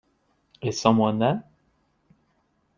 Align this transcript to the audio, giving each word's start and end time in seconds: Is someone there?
Is 0.63 0.81
someone 0.81 1.19
there? 1.19 1.43